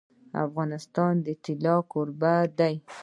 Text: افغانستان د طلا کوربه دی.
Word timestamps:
افغانستان 0.45 1.13
د 1.25 1.27
طلا 1.43 1.75
کوربه 1.91 2.35
دی. 2.59 2.75